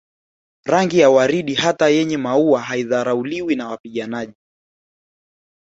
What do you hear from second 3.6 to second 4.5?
wapiganaji